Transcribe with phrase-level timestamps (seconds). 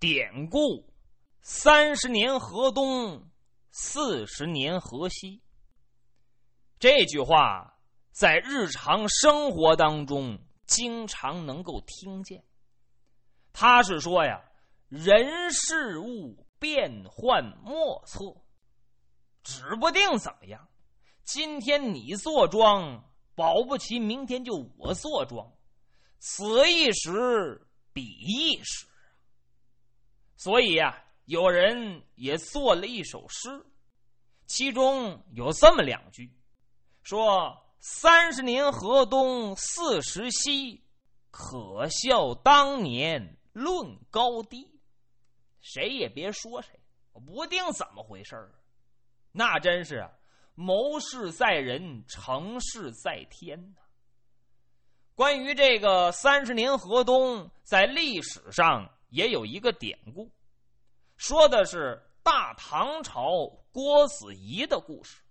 [0.00, 0.88] 典故：
[1.42, 3.28] 三十年河东，
[3.72, 5.42] 四十年河西。
[6.78, 7.80] 这句话
[8.12, 10.38] 在日常生活当中
[10.68, 12.44] 经常能够听见。
[13.52, 14.40] 他是说呀，
[14.88, 18.20] 人事物变幻莫测，
[19.42, 20.68] 指不定怎么样。
[21.24, 23.04] 今天你坐庄，
[23.34, 25.52] 保不齐明天就我坐庄。
[26.20, 28.86] 此一时，彼一时。
[30.38, 33.66] 所以呀，有人也做了一首诗，
[34.46, 36.32] 其中有这么两句，
[37.02, 40.80] 说：“三十年河东，四十西，
[41.32, 44.80] 可笑当年论高低。”
[45.60, 46.78] 谁也别说谁，
[47.12, 48.36] 我不定怎么回事
[49.32, 50.08] 那真是
[50.54, 53.82] 谋事在人，成事在天呐。
[55.16, 58.88] 关于这个三十年河东，在历史上。
[59.08, 60.30] 也有一个典故，
[61.16, 65.22] 说的是大唐朝郭子仪的故事。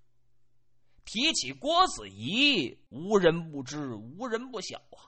[1.06, 5.08] 提起郭子仪，无人不知，无人不晓啊。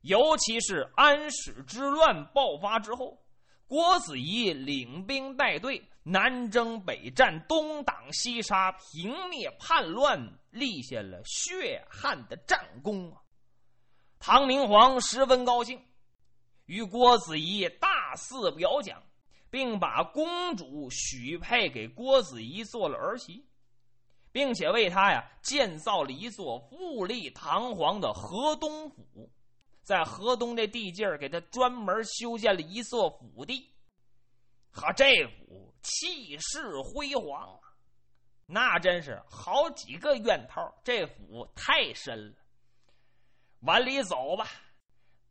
[0.00, 3.22] 尤其是安史之乱爆发之后，
[3.68, 10.18] 郭子仪领兵带队，南征北战，东挡西杀，平灭叛乱，
[10.50, 13.22] 立下了血汗的战功啊！
[14.18, 15.80] 唐明皇十分高兴。
[16.72, 19.02] 与郭子仪大肆表奖，
[19.50, 23.46] 并把公主许配给郭子仪做了儿媳，
[24.32, 29.30] 并且为他呀建造了一座富丽堂皇的河东府，
[29.82, 33.70] 在河东这地界儿给他专门修建了一座府邸。
[34.72, 37.60] 哈，这府气势辉煌，
[38.46, 42.34] 那真是好几个院套，这府太深了。
[43.60, 44.48] 往里走吧。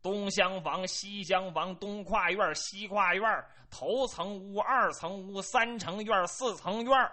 [0.02, 3.22] 东厢房、西厢房，东跨院、西跨院，
[3.70, 7.10] 头层屋、二层屋、三层院、四层院，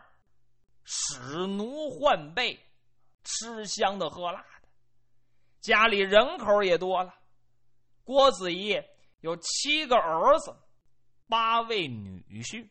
[0.84, 2.60] 使奴换被，
[3.24, 4.68] 吃香的喝辣的，
[5.62, 7.14] 家里人口也多了。
[8.04, 8.82] 郭子仪
[9.22, 10.56] 有七个儿子，
[11.28, 12.68] 八位女婿。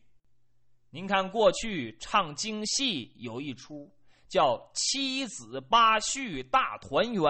[0.89, 3.89] 您看，过去唱京戏有一出
[4.27, 7.21] 叫《七子八婿大团圆》。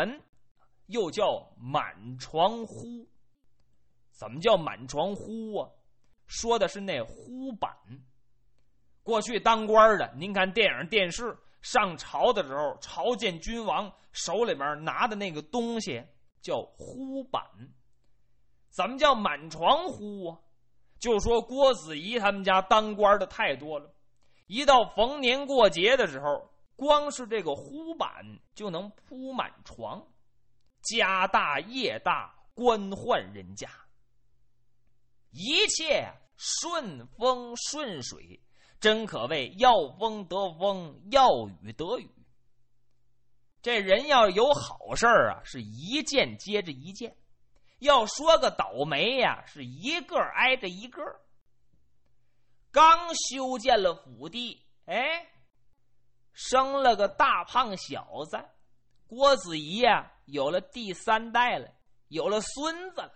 [0.89, 3.07] 又叫满床呼，
[4.11, 5.69] 怎么叫满床呼啊？
[6.25, 7.71] 说的是那呼板。
[9.03, 16.03] 过去当官的，您看电影电视上朝的时候，朝见君王，手里面拿的那个东西
[16.41, 17.43] 叫呼板。
[18.69, 20.39] 怎么叫满床呼啊？
[20.99, 23.91] 就说郭子仪他们家当官的太多了，
[24.47, 28.09] 一到逢年过节的时候，光是这个呼板
[28.55, 30.03] 就能铺满床。
[30.97, 33.69] 家大业大，官宦人家，
[35.31, 38.41] 一切顺风顺水，
[38.79, 42.09] 真可谓要风得风，要雨得雨。
[43.61, 47.11] 这人要有好事啊，是一件接着一件；
[47.79, 51.01] 要说个倒霉呀，是一个挨着一个。
[52.71, 55.27] 刚修建了府邸，哎，
[56.31, 58.37] 生了个大胖小子，
[59.09, 60.13] 郭子仪呀。
[60.31, 61.67] 有了第三代了，
[62.09, 63.11] 有了孙子了，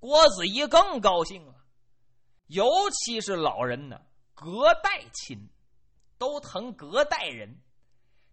[0.00, 1.54] 郭子仪更高兴了。
[2.48, 4.00] 尤其是老人呢，
[4.34, 5.48] 隔代亲，
[6.18, 7.56] 都疼隔代人。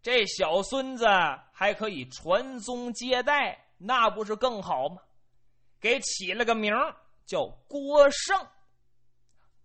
[0.01, 1.05] 这小孙子
[1.53, 4.99] 还可以传宗接代，那不是更好吗？
[5.79, 6.73] 给起了个名
[7.27, 8.47] 叫郭胜，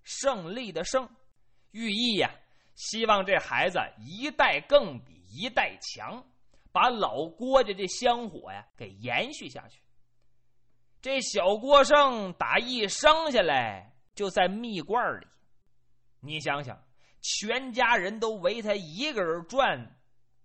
[0.02, 1.08] 胜利的胜，
[1.70, 2.30] 寓意呀，
[2.74, 6.22] 希望这孩子一代更比一代强。
[6.72, 9.80] 把老郭家这香火呀给延续下去。
[11.00, 15.26] 这小郭胜打一生下来就在蜜罐里，
[16.20, 16.80] 你想想，
[17.20, 19.96] 全家人都围他一个人转，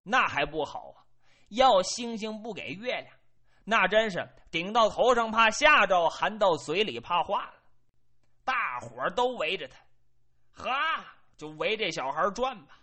[0.03, 1.05] 那还不好啊？
[1.49, 3.07] 要星星不给月亮，
[3.63, 7.53] 那真是顶到头上怕吓着，含到嘴里怕化了。
[8.43, 9.77] 大伙都围着他，
[10.63, 11.05] 哈，
[11.37, 12.79] 就围这小孩转吧。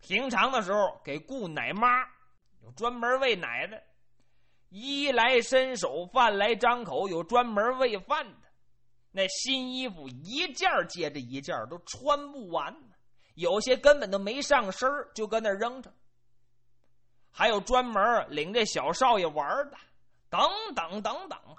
[0.00, 1.86] 平常的时候给雇奶妈。
[2.76, 3.82] 专门喂奶的，
[4.68, 8.48] 衣来伸手，饭来张口，有专门喂饭的。
[9.10, 12.76] 那新衣服一件接着一件，都穿不完。
[13.34, 15.92] 有些根本都没上身就搁那扔着。
[17.30, 19.76] 还有专门领这小少爷玩的，
[20.28, 20.40] 等
[20.74, 21.54] 等等等啊！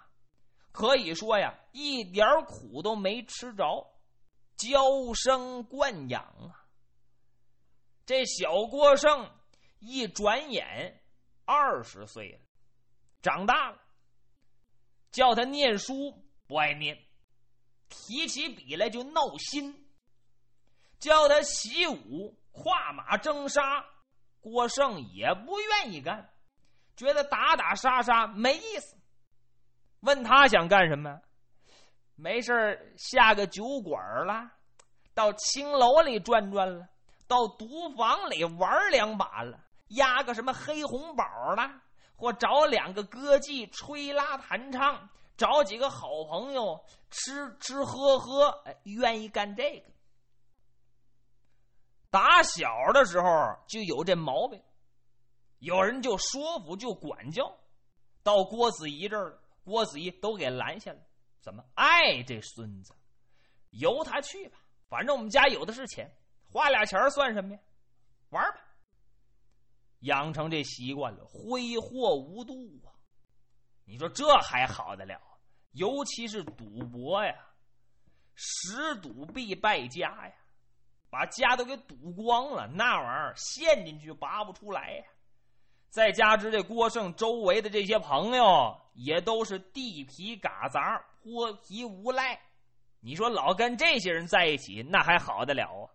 [0.71, 3.88] 可以说呀，一点苦都没吃着，
[4.56, 4.81] 娇
[5.13, 6.65] 生惯养啊。
[8.06, 9.29] 这小郭胜
[9.79, 10.99] 一转眼。
[11.51, 12.40] 二十岁了，
[13.24, 13.78] 长大了，
[15.12, 16.13] 叫他念书
[16.46, 16.96] 不爱念，
[17.90, 19.90] 提起笔来就闹心，
[21.00, 23.84] 叫他习武、跨马征沙，
[24.40, 26.31] 郭胜也不愿意干，
[26.96, 28.95] 觉得打打杀杀没意思。
[30.02, 31.19] 问他想干什么？
[32.16, 34.52] 没事下个酒馆了，
[35.16, 36.88] 到青楼里转转了，
[37.28, 41.24] 到赌坊里玩两把了，压个什么黑红宝
[41.56, 41.81] 了，
[42.15, 49.89] 或找两个歌妓吹拉弹唱，找几个好朋友吃吃喝喝，哎愿意干这个。
[52.09, 53.27] 打小的时候
[53.68, 54.62] 就有这毛病，
[55.59, 57.56] 有人就说服，就管教，
[58.24, 59.39] 到郭子仪这儿。
[59.65, 61.00] 郭子仪都给拦下了，
[61.42, 62.92] 怎么爱这孙子？
[63.69, 64.57] 由他去吧，
[64.88, 66.12] 反正我们家有的是钱，
[66.51, 67.59] 花俩钱算什么呀？
[68.30, 68.59] 玩吧，
[70.01, 72.54] 养成这习惯了，挥霍无度
[72.86, 72.94] 啊！
[73.86, 75.19] 你说这还好得了？
[75.72, 77.36] 尤其是赌博呀，
[78.36, 80.34] 十赌必败家呀，
[81.10, 85.04] 把家都给赌光了，那玩意儿陷进去拔不出来呀！
[85.90, 92.40] 再加之这郭胜周围的这些朋友也都是地痞嘎杂、泼皮无赖，
[93.00, 95.90] 你说老跟这些人在一起，那还好得了啊？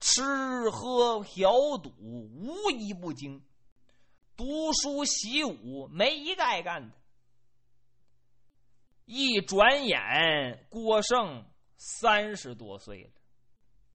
[0.00, 3.42] 吃喝嫖赌无一不精，
[4.36, 6.96] 读书习武没一个爱干的。
[9.06, 11.44] 一转眼，郭胜
[11.76, 13.10] 三十多岁了，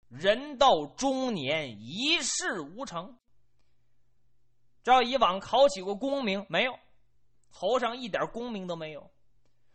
[0.10, 3.18] 人到中年，一事无成。
[4.84, 6.80] 照以往考取过功名没有？
[7.51, 9.12] 头上一点功名都没有，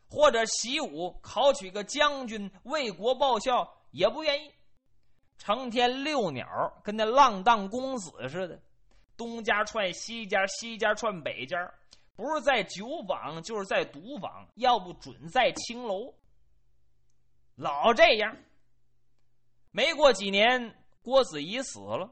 [0.08, 4.52] 或者习武考取个将军为国报效也不愿意，
[5.36, 6.46] 成天遛鸟，
[6.82, 8.60] 跟那浪荡公子似的，
[9.16, 11.56] 东家串西家，西家串北家，
[12.16, 16.14] 不是在酒坊就是在赌坊，要不准在青楼，
[17.56, 18.36] 老这样。
[19.70, 22.10] 没过几年，郭子仪死了。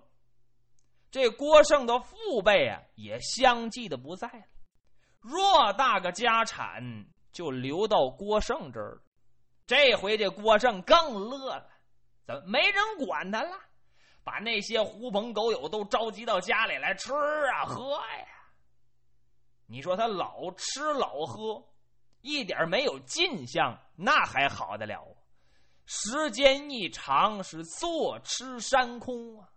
[1.10, 4.44] 这郭胜的父辈啊，也相继的不在了，
[5.22, 9.02] 偌大个家产就留到郭胜这儿了。
[9.66, 11.70] 这回这郭胜更乐了，
[12.24, 13.58] 怎么没人管他了？
[14.24, 18.28] 把那些狐朋狗友都召集到家里来吃啊喝呀。
[19.66, 21.60] 你说他老吃老喝，
[22.20, 25.16] 一点没有进项，那还好得了？
[25.86, 29.48] 时间一长，是坐吃山空啊。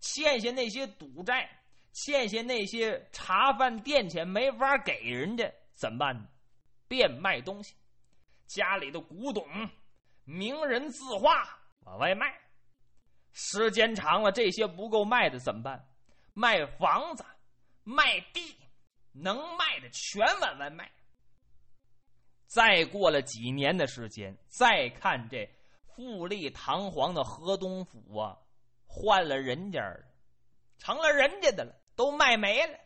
[0.00, 1.48] 欠下那些赌债，
[1.92, 6.26] 欠下那些茶饭店钱，没法给人家，怎么办呢？
[6.88, 7.76] 变卖东西，
[8.46, 9.46] 家里的古董、
[10.24, 12.26] 名人字画往外卖。
[13.32, 15.88] 时间长了，这些不够卖的怎么办？
[16.32, 17.24] 卖房子、
[17.82, 18.56] 卖地，
[19.12, 20.90] 能卖的全往外卖。
[22.46, 25.48] 再过了几年的时间，再看这
[25.86, 28.38] 富丽堂皇的河东府啊。
[28.86, 30.04] 换了人家了，
[30.78, 32.78] 成了人家的了，都卖没了。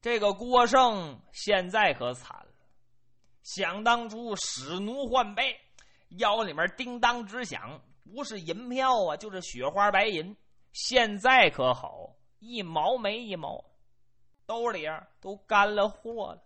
[0.00, 2.52] 这个郭胜现在可惨了，
[3.42, 5.60] 想当初使奴换背，
[6.18, 10.36] 腰里面叮当直响，不是银票啊，就是雪花白银。
[10.72, 13.64] 现在可好，一毛没一毛，
[14.46, 16.42] 兜里啊都干了货了。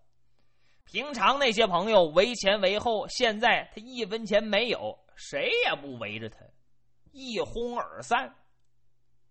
[0.85, 6.39] 平常那些朋友围前围后，现在他一分钱没有，谁也不围着他。
[7.13, 8.35] 一哄而散，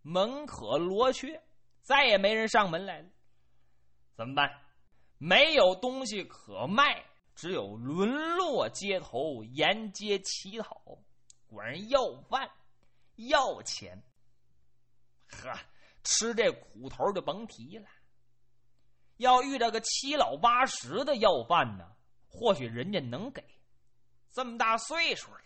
[0.01, 1.41] 门可罗雀，
[1.81, 3.07] 再也没人上门来了。
[4.15, 4.49] 怎么办？
[5.17, 7.03] 没有东西可卖，
[7.39, 10.99] 只有沦落街头，沿街乞讨，
[11.47, 12.51] 管人要饭，
[13.15, 14.03] 要钱。
[15.29, 15.57] 呵，
[16.03, 17.87] 吃这苦头就甭提了。
[19.15, 21.89] 要遇到个七老八十的要饭呢，
[22.27, 23.41] 或许人家能给。
[24.31, 25.39] 这么大岁数了。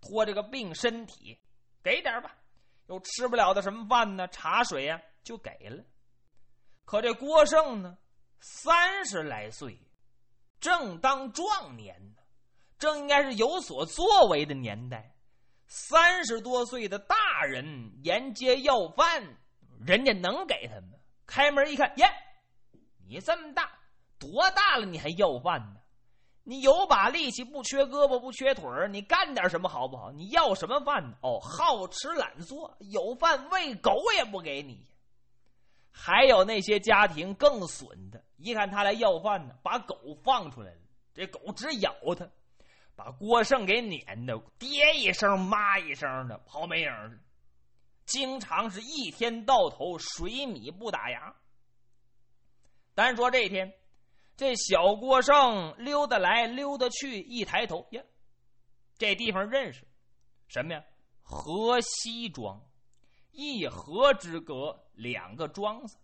[0.00, 1.36] 拖着个病身体，
[1.82, 2.36] 给点吧。
[2.86, 4.28] 又吃不了的什么饭呢？
[4.28, 5.82] 茶水呀，就给了。
[6.84, 7.98] 可这郭胜呢，
[8.38, 9.76] 三十来岁，
[10.62, 12.22] 正当壮年呢，
[12.78, 15.12] 正应该是有所作为的年代。
[15.66, 19.24] 三十多岁的大人沿街要饭，
[19.84, 20.98] 人家能给他吗？
[21.26, 22.06] 开门一看，耶，
[23.08, 23.72] 你这么大，
[24.20, 24.86] 多大了？
[24.86, 25.80] 你还要饭呢？
[26.44, 30.12] 你有把力气，不缺胳膊，不缺腿，你干点什么好不好？
[30.12, 31.16] 你要什么饭呢？
[31.22, 34.86] 哦，好吃懒做，有饭喂狗也不给你。
[35.92, 40.80] 还有那些家庭更损的，一看他来要饭呢，把狗放出来了，
[41.14, 42.28] 这狗直咬他，
[42.96, 47.20] 把郭胜给撵的爹一声妈一声的跑没影儿
[48.06, 51.34] 经常是一天到头水米不打烊。
[52.94, 53.72] 单说这天。
[54.34, 58.02] 这小郭胜溜达来溜达去，一抬头呀，
[58.96, 59.86] 这地方认识
[60.48, 60.82] 什么呀？
[61.20, 62.60] 河西庄，
[63.32, 65.96] 一河之隔，两个庄子，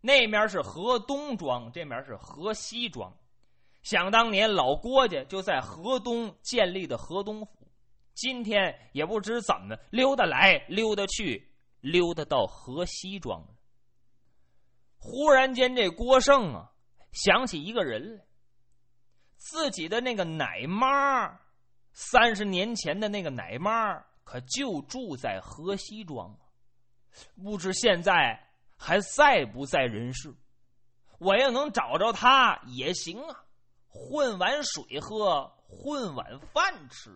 [0.00, 3.14] 那面是河东庄，这面是河西庄。
[3.82, 7.70] 想当年老郭家就在河东建立的河东府，
[8.14, 11.50] 今天也不知怎么溜达来溜达去，
[11.80, 13.48] 溜达到河西庄了。
[14.98, 16.72] 忽然间，这郭胜啊
[17.12, 18.24] 想起一个人来，
[19.36, 21.40] 自己的那个奶妈，
[21.92, 24.04] 三十年前的那个奶妈。
[24.28, 26.36] 可就住在河西庄
[27.42, 28.38] 不知现在
[28.76, 30.34] 还在不在人世？
[31.18, 33.42] 我要能找着他也行啊，
[33.86, 37.10] 混碗水喝，混碗饭吃。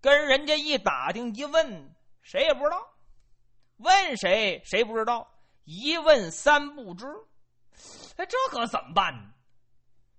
[0.00, 2.84] 跟人家一打听一问，谁也不知道。
[3.76, 5.32] 问谁谁不知道，
[5.62, 7.06] 一问三不知。
[8.16, 9.32] 哎，这可怎么办呢？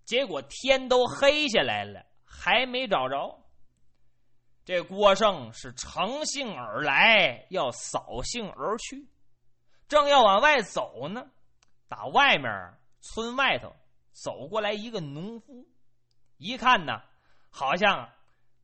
[0.05, 3.37] 结果天都黑下来了，还没找着。
[4.69, 9.07] 这郭胜是乘兴而来，要扫兴而去，
[9.87, 11.27] 正要往外走呢，
[11.87, 13.75] 打外面村外头
[14.13, 15.67] 走过来一个农夫，
[16.37, 17.01] 一看呢，
[17.49, 18.13] 好像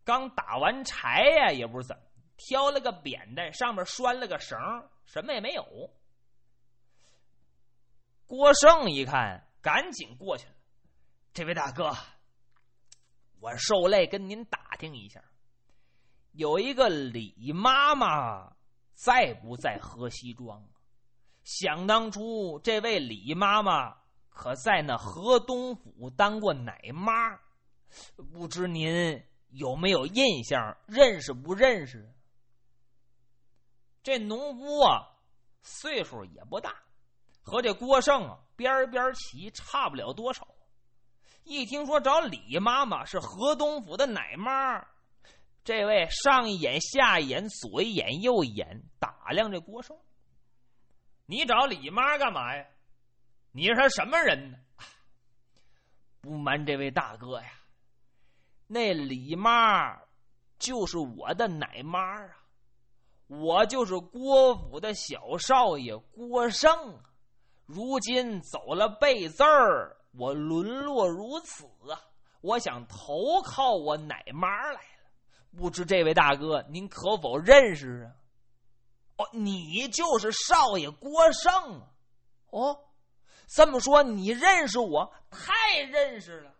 [0.04, 2.04] 刚打完柴呀，也不知怎么，
[2.38, 4.60] 挑了个扁担，上面拴了个绳，
[5.06, 5.90] 什么也没有。
[8.28, 10.54] 郭胜一看，赶紧过去了，
[11.34, 11.98] 这位大哥，
[13.40, 15.24] 我受累跟您打听一下。
[16.36, 18.52] 有一个李妈妈
[18.94, 20.62] 在不在河西庄？
[21.46, 23.96] 想当初，这位李妈妈
[24.28, 27.40] 可在那河东府当过奶妈，
[28.34, 30.76] 不知您有没有印象？
[30.88, 32.14] 认识不认识？
[34.04, 35.08] 这农夫啊，
[35.62, 36.76] 岁数也不大，
[37.42, 40.46] 和这郭胜啊边边齐，差不了多少。
[41.46, 44.86] 一听说找李妈妈是河东府的奶妈。
[45.66, 49.98] 这位上一眼下一眼左一眼右一眼打量着郭胜，
[51.26, 52.64] 你找李妈干嘛呀？
[53.52, 54.60] 你是他什么人呢？
[56.22, 57.50] 不瞒这位大哥呀，
[58.68, 60.00] 那李妈
[60.60, 62.30] 就是我的奶妈啊，
[63.26, 67.10] 我就是郭府的小少爷郭胜啊。
[67.66, 72.00] 如今走了背字儿，我沦落如此啊！
[72.42, 74.80] 我想投靠我奶妈来。
[75.56, 78.12] 不知这位大哥您可否认识啊？
[79.18, 81.88] 哦，你就是少爷郭胜啊！
[82.50, 82.80] 哦，
[83.48, 85.14] 这么说你认识我？
[85.30, 86.54] 太认识了！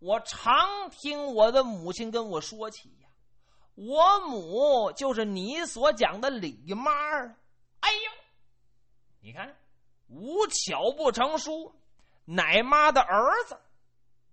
[0.00, 3.08] 我常听我的母亲跟我说起呀，
[3.74, 7.36] 我母就是你所讲的李妈儿。
[7.80, 7.98] 哎呦，
[9.20, 9.56] 你看，
[10.08, 11.72] 无巧不成书，
[12.24, 13.56] 奶妈的儿子，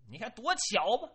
[0.10, 1.08] 你看多巧吧！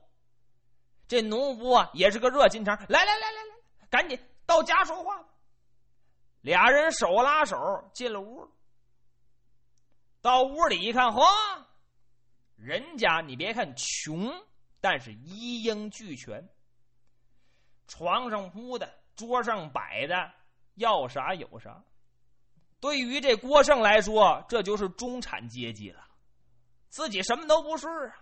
[1.08, 2.76] 这农夫啊，也是个热心肠。
[2.88, 5.24] 来来来来来，赶紧到家说话。
[6.40, 7.56] 俩人手拉手
[7.92, 8.48] 进了屋。
[10.20, 11.24] 到屋里一看，嚯，
[12.56, 14.32] 人家你别看穷，
[14.80, 16.48] 但是一应俱全。
[17.86, 20.32] 床上铺的，桌上摆的，
[20.74, 21.80] 要啥有啥。
[22.80, 26.04] 对于这郭胜来说，这就是中产阶级了。
[26.88, 28.18] 自己什么都不是啊。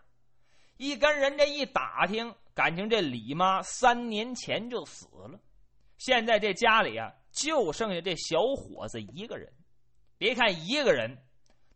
[0.77, 2.35] 一跟人家一打听。
[2.55, 5.41] 感情这李妈三年前就死了，
[5.99, 9.53] 现在这家里啊就剩下这小伙子一个人。
[10.17, 11.19] 别看一个人，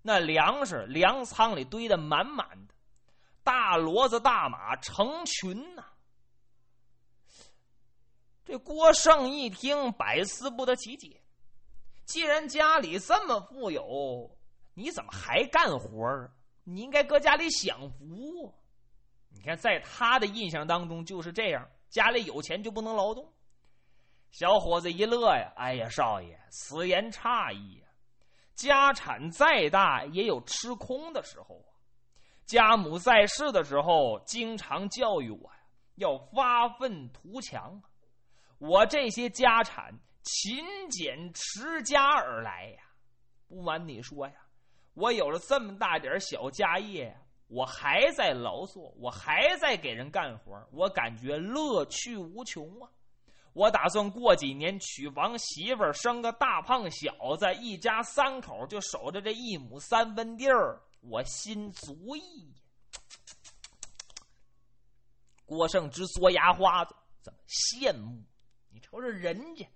[0.03, 2.75] 那粮食粮仓里堆的满满的，
[3.43, 5.85] 大骡子大马成群呐。
[8.45, 11.21] 这郭胜一听，百思不得其解。
[12.05, 14.39] 既然家里这么富有，
[14.75, 16.31] 你怎么还干活啊？
[16.63, 18.55] 你应该搁家里享福。
[19.39, 23.33] 你看，在他的印象当中就是这样，家里有钱就不能劳动。
[24.33, 27.87] 小伙子一乐呀，哎呀，少爷，此言差矣呀！
[28.57, 31.71] 家产再大，也有吃空的时候啊。
[32.47, 35.61] 家母在世的时候，经常教育我呀，
[35.95, 37.89] 要发愤图强啊。
[38.59, 42.83] 我这些家产勤俭持家而来呀。
[43.47, 44.35] 不瞒你说呀，
[44.95, 47.17] 我有了这么大点小家业。
[47.49, 52.91] 我还在劳作，我还在给人干活，我感觉乐趣无穷啊！
[53.55, 62.55] 我打算过几年娶王媳妇，生个大胖小子，一家三口就守着这一亩三分地儿，我心足矣。
[65.47, 68.23] 郭胜直嘬牙花子，怎么羡慕？
[68.71, 69.67] 你瞅瞅人家，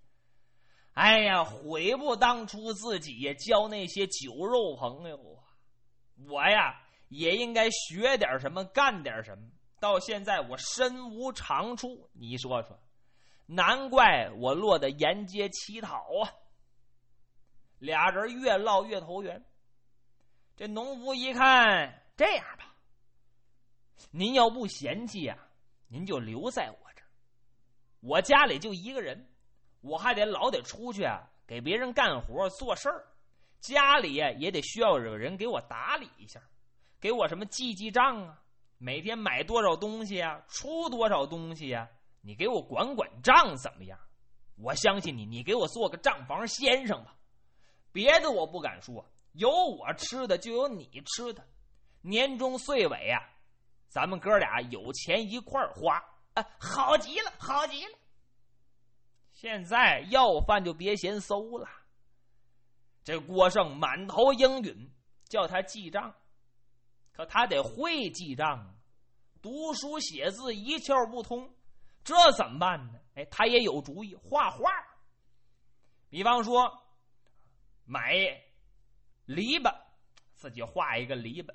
[0.92, 5.56] 哎呀，悔不当初自己交那些酒肉朋友啊！
[6.28, 6.78] 我呀。
[7.12, 9.44] 也应该学点什么，干点什么。
[9.78, 12.78] 到现在我身无长处，你说说，
[13.46, 16.32] 难怪我落得沿街乞讨啊！
[17.78, 19.44] 俩人越唠越投缘。
[20.56, 22.74] 这农夫一看，这样吧，
[24.10, 25.36] 您要不嫌弃呀，
[25.88, 27.08] 您就留在我这儿。
[28.00, 29.28] 我家里就一个人，
[29.80, 33.04] 我还得老得出去啊，给别人干活做事儿。
[33.60, 36.40] 家里也得需要有人给我打理一下，
[37.02, 38.40] 给我什么记记账啊，
[38.78, 41.88] 每天买多少东西啊，出多少东西呀，
[42.20, 43.98] 你给我管管账怎么样？
[44.56, 47.16] 我相信你，你给我做个账房先生吧。
[47.90, 49.04] 别的我不敢说。
[49.32, 51.44] 有我吃的，就有你吃的。
[52.02, 53.20] 年终岁尾啊，
[53.88, 55.96] 咱们哥俩有钱一块儿花，
[56.34, 57.98] 啊，好极了，好极了。
[59.32, 61.68] 现在要饭就别嫌馊了。
[63.02, 64.92] 这郭胜满头应允，
[65.24, 66.14] 叫他记账，
[67.12, 68.74] 可他得会记账，
[69.40, 71.54] 读书写字一窍不通，
[72.04, 72.98] 这怎么办呢？
[73.14, 74.70] 哎，他也有主意，画画。
[76.08, 76.82] 比方说，
[77.84, 78.14] 买。
[79.24, 79.72] 篱笆，
[80.34, 81.54] 自己画一个篱笆。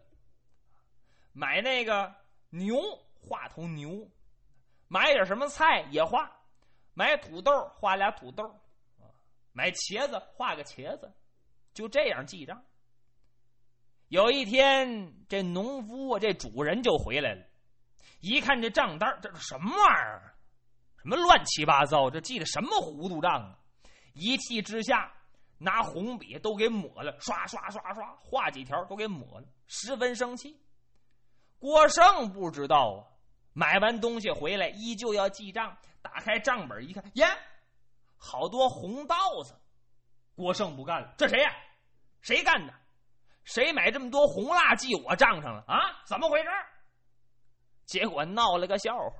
[1.33, 2.15] 买那个
[2.49, 2.77] 牛，
[3.13, 4.09] 画头牛。
[4.87, 6.31] 买点什么菜也画，
[6.93, 8.57] 买土豆画俩土豆，
[9.51, 11.13] 买茄子画个茄子，
[11.73, 12.63] 就这样记账。
[14.09, 17.45] 有一天，这农夫啊，这主人就回来了，
[18.21, 20.35] 一看这账单，这是什么玩意儿？
[21.01, 22.09] 什么乱七八糟？
[22.09, 23.59] 这记的什么糊涂账啊？
[24.13, 25.13] 一气之下。
[25.59, 30.55] 拿红笔都给抹了，刷刷刷刷，画几条都给抹了，十分生气。
[31.57, 33.01] 郭胜不知道啊，
[33.53, 37.35] 买完东西回来依旧要记账，打开账本一看，呀，
[38.17, 39.55] 好多红道子。
[40.35, 41.51] 郭胜不干了，这谁呀？
[42.21, 42.73] 谁干的？
[43.47, 45.79] 谁买这么多红蜡记我账上了啊？
[46.05, 46.49] 怎么回事？
[47.85, 49.15] 结果闹了个笑话。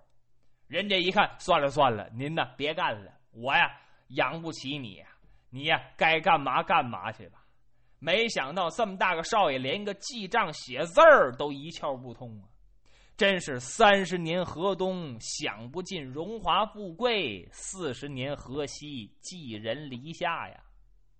[0.67, 3.71] 人家一看，算了算了，您呢别干了，我呀
[4.09, 5.01] 养不起你。
[5.49, 7.41] 你呀，该干嘛干嘛去吧。
[7.99, 12.51] 没想到这么大个少爷，连个记账写字儿都一窍不通啊！
[13.15, 20.61] 真是三十年河东，享不尽荣华富贵；四十年河西，寄人篱下呀，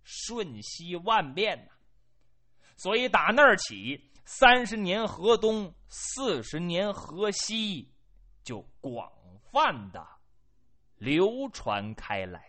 [0.04, 1.72] 瞬息万变呐。
[2.78, 7.92] 所以打那儿起，三十年河东，四十年河西，
[8.44, 9.12] 就广
[9.52, 10.08] 泛的
[10.98, 12.47] 流传开来。